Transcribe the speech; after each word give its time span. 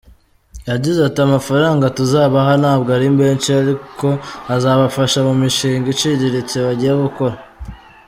Yagize 0.69 0.99
ati”Amafaranga 1.09 1.93
tuzabaha 1.97 2.51
ntabwo 2.61 2.89
ari 2.97 3.09
menshi 3.19 3.49
ariko 3.61 4.07
azabafasha 4.55 5.19
mu 5.27 5.33
mishinga 5.41 5.87
iciriritse 5.93 6.55
bagiye 6.67 6.93
gukora. 7.05 7.35